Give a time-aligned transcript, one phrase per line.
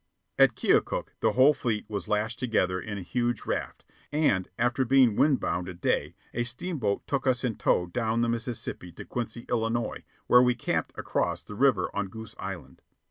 [0.39, 5.15] At Keokuk the whole fleet was lashed together in a huge raft, and, after being
[5.15, 9.45] wind bound a day, a steamboat took us in tow down the Mississippi to Quincy,
[9.47, 12.81] Illinois, where we camped across the river on Goose Island.